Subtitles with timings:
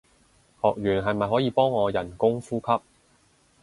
[0.63, 2.65] 學完係咪可以幫我人工呼吸